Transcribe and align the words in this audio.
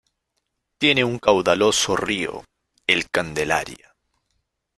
Tiene 0.79 1.03
un 1.03 1.19
caudaloso 1.19 1.95
río, 1.95 2.43
el 2.87 3.07
Candelaria. 3.11 3.93